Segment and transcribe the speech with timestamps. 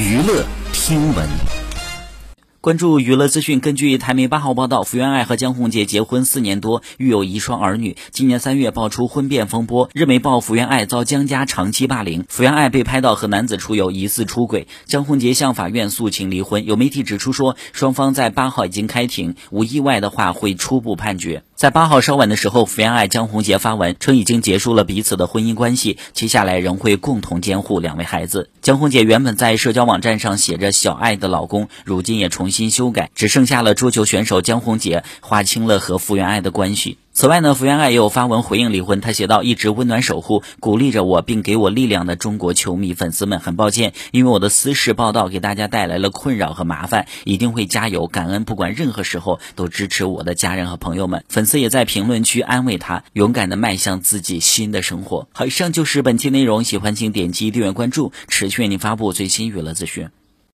[0.00, 1.28] 娱乐听闻。
[2.62, 7.98] 关注娱乐资讯，根据台媒八号报道，福原爱和江宏杰结婚四年多，育有一双儿女。
[8.10, 14.68] 今年三月爆出婚变风波，日媒曝福原爱遭江家长期霸凌，福原爱被拍到和男子出游，疑似出轨。
[14.86, 16.64] 江宏杰向法院诉请离婚。
[16.64, 21.42] 有媒体指出说，双方在八号已经开庭，无意外的话会初步判决。
[21.60, 28.48] 在八号稍晚的时候，福原爱、江宏杰发文称已经结束了彼此的婚姻关系，接下来仍会共同监护两位孩子。
[28.62, 32.50] 江宏杰原本在社交网站上写着“小爱的老公”，如今也重。
[32.50, 36.96] 新修改，只剩下了桌球选手江宏杰划清了和福原爱的关系。
[37.20, 39.02] 此外呢，福原爱也有发文回应离婚。
[39.02, 55.28] 他写道：“一直温暖守护、鼓励着我，并给我力量的中国球迷粉丝们，很抱歉，因为我的私事报道给大家带来了困扰和麻烦，一定会加油，感恩不管任何时候都支持我的家人和朋友们。”粉丝也在评论区安慰他，勇敢的迈向自己新的生活。
[55.34, 60.08] 好，以上就是本期内容，喜欢请点击订阅关注，持续为您发布最新娱乐资讯。